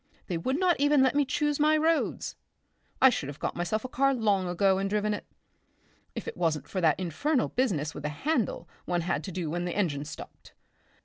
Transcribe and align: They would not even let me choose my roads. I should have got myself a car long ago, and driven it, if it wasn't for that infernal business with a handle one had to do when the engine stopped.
They 0.25 0.37
would 0.39 0.57
not 0.57 0.79
even 0.79 1.03
let 1.03 1.13
me 1.13 1.25
choose 1.25 1.59
my 1.59 1.77
roads. 1.77 2.35
I 2.99 3.11
should 3.11 3.29
have 3.29 3.37
got 3.37 3.55
myself 3.55 3.85
a 3.85 3.87
car 3.87 4.15
long 4.15 4.47
ago, 4.49 4.79
and 4.79 4.89
driven 4.89 5.13
it, 5.13 5.27
if 6.15 6.27
it 6.27 6.35
wasn't 6.35 6.67
for 6.67 6.81
that 6.81 6.99
infernal 6.99 7.49
business 7.49 7.93
with 7.93 8.05
a 8.05 8.09
handle 8.09 8.67
one 8.85 9.01
had 9.01 9.23
to 9.25 9.31
do 9.31 9.47
when 9.51 9.65
the 9.65 9.75
engine 9.75 10.05
stopped. 10.05 10.53